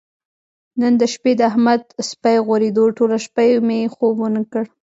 [0.79, 4.63] نن د شپې د احمد سپی غورېدو ټوله شپه یې مې خوب ونه کړ.